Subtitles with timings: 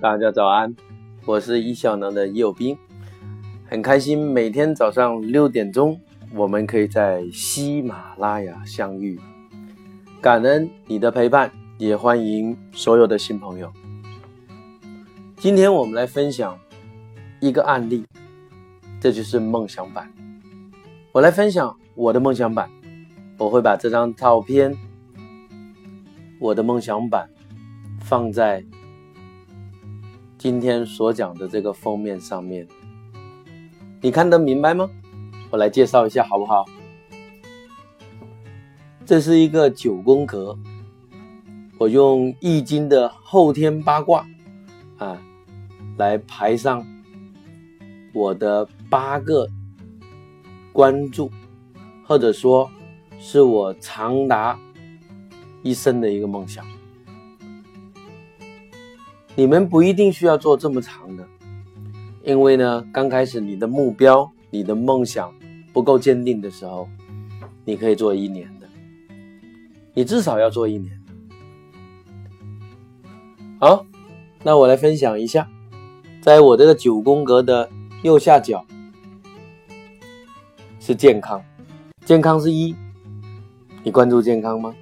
[0.00, 0.74] 大家早安，
[1.26, 2.74] 我是易小能的右斌，
[3.68, 6.00] 很开心每天早上六点钟，
[6.34, 9.20] 我们可以在喜马拉雅相遇，
[10.18, 13.70] 感恩你的陪伴，也欢迎所有的新朋友。
[15.36, 16.58] 今天我们来分享
[17.38, 18.06] 一个案例，
[19.02, 20.10] 这就是梦想版。
[21.12, 22.70] 我来分享我的梦想版，
[23.36, 24.74] 我会把这张照片，
[26.40, 27.28] 我的梦想版
[28.00, 28.64] 放在。
[30.40, 32.66] 今天所讲的这个封面上面，
[34.00, 34.88] 你看得明白吗？
[35.50, 36.64] 我来介绍一下好不好？
[39.04, 40.58] 这是一个九宫格，
[41.76, 44.26] 我用易经的后天八卦
[44.96, 45.20] 啊
[45.98, 46.82] 来排上
[48.14, 49.46] 我的八个
[50.72, 51.30] 关注，
[52.06, 52.70] 或者说
[53.18, 54.58] 是我长达
[55.62, 56.64] 一生的一个梦想。
[59.36, 61.26] 你们不一定需要做这么长的，
[62.24, 65.32] 因为呢，刚开始你的目标、你的梦想
[65.72, 66.88] 不够坚定的时候，
[67.64, 68.68] 你可以做一年的，
[69.94, 71.00] 你至少要做一年。
[73.58, 73.86] 好，
[74.42, 75.48] 那我来分享一下，
[76.20, 77.70] 在我这个九宫格的
[78.02, 78.64] 右下角
[80.80, 81.42] 是健康，
[82.04, 82.74] 健康是一，
[83.82, 84.74] 你关注健康吗？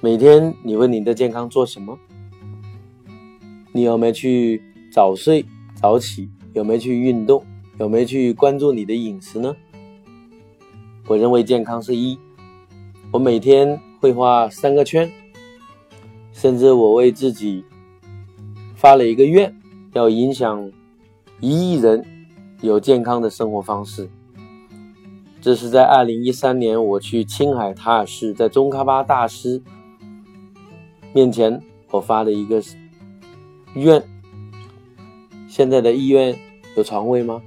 [0.00, 1.98] 每天你为你的健康做什么？
[3.76, 5.44] 你有没有去早睡
[5.74, 6.30] 早起？
[6.52, 7.44] 有没有去运动？
[7.80, 9.52] 有没有去关注你的饮食呢？
[11.08, 12.16] 我认为健康是一，
[13.10, 15.10] 我每天会画三个圈，
[16.32, 17.64] 甚至我为自己
[18.76, 19.52] 发了一个愿，
[19.92, 20.70] 要影响
[21.40, 22.06] 一亿人
[22.60, 24.08] 有健康的生活方式。
[25.40, 29.60] 这是在二零一三年我去青海塔尔市，在宗喀巴大师
[31.12, 32.62] 面前我发的一个。
[33.74, 34.02] 院，
[35.48, 36.38] 现在的医院
[36.76, 37.42] 有床位吗？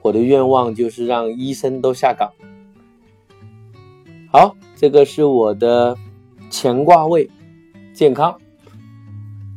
[0.00, 2.32] 我的愿望就是让医生都下岗。
[4.32, 5.94] 好，这个是我的
[6.50, 7.28] 乾卦位，
[7.92, 8.38] 健康。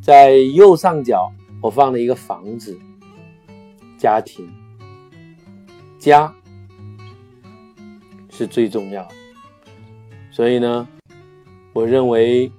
[0.01, 2.77] 在右上角，我放了一个房子，
[3.97, 4.49] 家庭，
[5.97, 6.33] 家
[8.29, 9.11] 是最重要的。
[10.31, 10.85] 所以呢，
[11.71, 12.51] 我认为。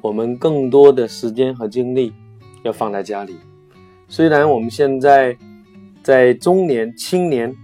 [0.00, 2.12] 我们更多的时间和精力
[2.62, 3.36] 要放在家里。
[4.08, 5.36] 虽然我们现在
[6.02, 7.54] 在中年、青年，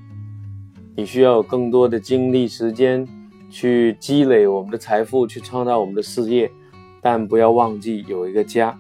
[0.97, 3.07] 你需要更多的精力、时间
[3.49, 6.51] 去积累我们的财富，去创造我们的事业，
[7.01, 8.77] 但不要忘记有一个家。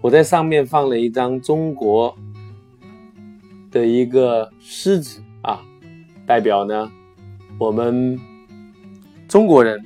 [0.00, 2.16] 我在上面放了一张中国
[3.70, 5.62] 的一个狮子啊，
[6.26, 6.90] 代表呢
[7.58, 8.18] 我们
[9.28, 9.80] 中国人。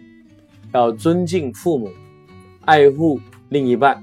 [0.73, 1.91] 要尊敬父母，
[2.65, 4.03] 爱护另一半，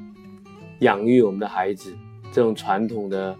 [0.79, 1.95] 养育我们的孩子，
[2.31, 3.38] 这种传统的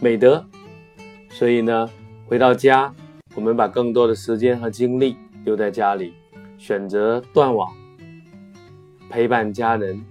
[0.00, 0.44] 美德。
[1.30, 1.90] 所以呢，
[2.26, 2.94] 回到家，
[3.34, 6.14] 我们把更多的时间和精力留在家里，
[6.56, 7.74] 选择断网，
[9.10, 10.02] 陪伴家人。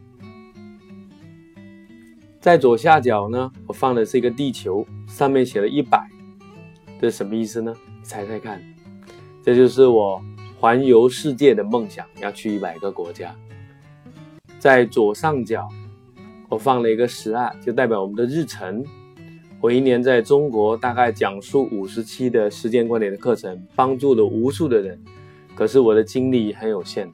[2.40, 6.08] 在左下角呢，我放的是一个地球，上面写了一百，
[7.00, 7.74] 这是什么意思呢？
[8.04, 8.62] 猜猜看，
[9.42, 10.22] 这就是我。
[10.64, 13.36] 环游世界的梦想要去一百个国家，
[14.60, 15.68] 在左上角
[16.48, 18.82] 我放了一个十二，就代表我们的日程。
[19.60, 24.98] 我一年在中国大概讲述五十期的时间管理的课程，帮助了无数的人。
[25.54, 27.12] 可是我的精力很有限，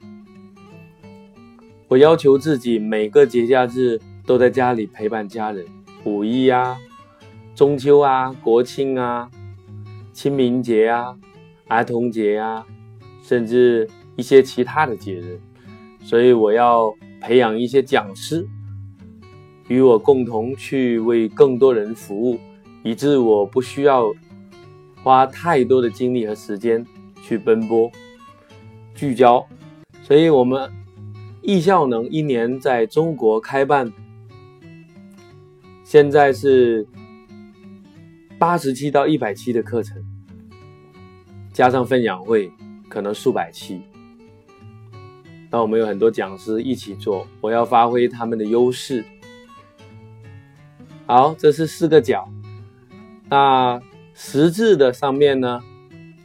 [1.88, 5.66] 我要求自己每个节假日都在家里陪伴家人，
[6.04, 6.78] 五一啊、
[7.56, 9.28] 中秋啊、国庆啊、
[10.12, 11.18] 清明节啊、
[11.66, 12.64] 儿童节啊。
[13.30, 15.40] 甚至一些其他的节日，
[16.02, 18.44] 所以我要培养一些讲师，
[19.68, 22.40] 与我共同去为更多人服务，
[22.82, 24.12] 以致我不需要
[25.04, 26.84] 花太多的精力和时间
[27.22, 27.88] 去奔波、
[28.96, 29.46] 聚焦。
[30.02, 30.68] 所以，我们
[31.40, 33.92] 易效能一年在中国开办，
[35.84, 36.84] 现在是
[38.40, 40.04] 八十期到一百期的课程，
[41.52, 42.50] 加上分享会。
[42.90, 43.82] 可能数百期，
[45.48, 49.04] 那我们有很多讲师一起做，我要发挥他们的优势。
[51.06, 52.28] 好，这是四个角，
[53.28, 53.80] 那
[54.12, 55.60] 十字的上面呢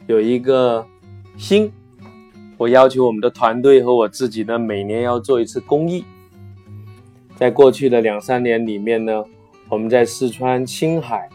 [0.08, 0.84] 有一个
[1.36, 1.72] 心，
[2.58, 6.04] 我要求我们的团队和我自己呢每年要做一次公益。
[7.36, 9.22] 在过去的两三年里面呢，
[9.68, 11.28] 我们在四川、青海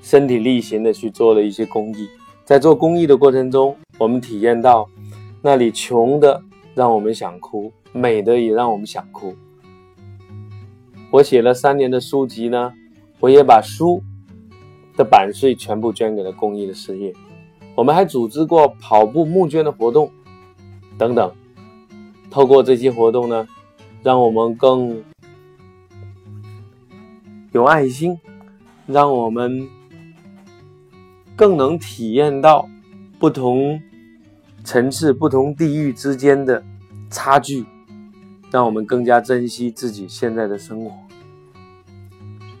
[0.00, 2.08] 身体力行的去做了一些公益。
[2.44, 4.88] 在做公益的过程中，我们体验到
[5.42, 6.42] 那里穷的
[6.74, 9.32] 让我们想哭，美的也让我们想哭。
[11.12, 12.72] 我写了三年的书籍呢，
[13.20, 14.02] 我也把书
[14.96, 17.14] 的版税全部捐给了公益的事业。
[17.76, 20.10] 我们还组织过跑步募捐的活动
[20.98, 21.32] 等等。
[22.28, 23.46] 透过这些活动呢，
[24.02, 25.00] 让我们更
[27.52, 28.18] 有爱心，
[28.84, 29.68] 让我们
[31.36, 32.68] 更能体验到
[33.20, 33.80] 不同
[34.64, 36.62] 层次、不同地域之间的
[37.10, 37.64] 差距，
[38.50, 40.92] 让我们更加珍惜自己现在的生活。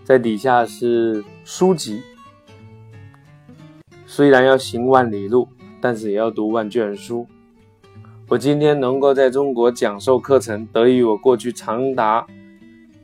[0.04, 2.02] 在底下是书籍，
[4.04, 5.48] 虽然要行万里路，
[5.80, 7.26] 但是也要读万卷书。
[8.28, 12.26] 我今天能够在中国讲授课程，得益于我过去长达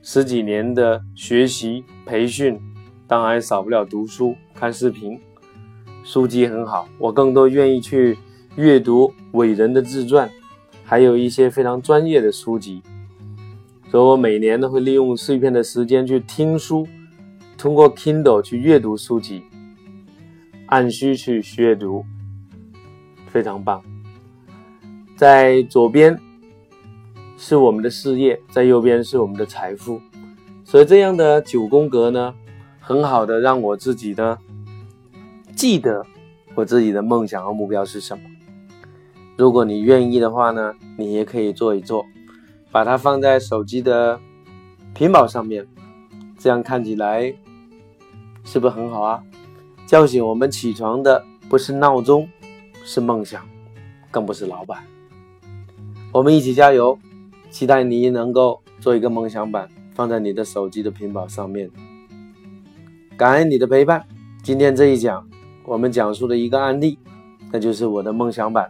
[0.02, 2.60] 十几年的学习培训，
[3.06, 5.20] 当然少不了读书、看视频。
[6.02, 8.16] 书籍很好，我更多愿意去
[8.56, 10.30] 阅读伟人的自传，
[10.84, 12.82] 还有一些非常专业的书籍。
[13.90, 16.86] 所以我每年都会利用碎片的时间去听书，
[17.56, 19.42] 通过 Kindle 去阅读书籍，
[20.66, 22.04] 按需去阅读，
[23.28, 23.82] 非常棒。
[25.16, 26.18] 在左边
[27.38, 30.00] 是我们的事业，在右边是我们的财富，
[30.64, 32.34] 所以这样的九宫格呢，
[32.80, 34.36] 很好的让我自己呢
[35.56, 36.04] 记得
[36.54, 38.24] 我自己的梦想和目标是什么。
[39.38, 42.04] 如果你愿意的话呢，你也可以做一做，
[42.72, 44.18] 把它放在手机的
[44.92, 45.64] 屏保上面，
[46.36, 47.32] 这样看起来
[48.42, 49.22] 是不是很好啊？
[49.86, 52.28] 叫醒我们起床的不是闹钟，
[52.84, 53.46] 是梦想，
[54.10, 54.82] 更不是老板。
[56.10, 56.98] 我们一起加油，
[57.48, 61.70] 期待你能够做一个梦想版，放在你的手机的屏保上面。
[63.16, 64.04] 感恩你的陪伴。
[64.42, 65.24] 今天这一讲，
[65.64, 66.98] 我们讲述了一个案例，
[67.52, 68.68] 那就是我的梦想版。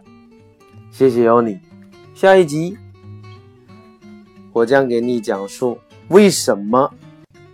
[0.91, 1.59] 谢谢有你。
[2.13, 2.77] 下一集，
[4.51, 6.93] 我将给你讲述为什么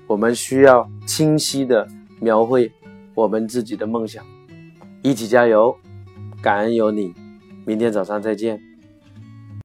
[0.08, 1.88] 我们需要清晰的
[2.20, 2.72] 描绘
[3.14, 4.26] 我们自己的梦想。
[5.02, 5.78] 一起加油，
[6.42, 7.14] 感恩有你。
[7.66, 8.60] 明天早上再见。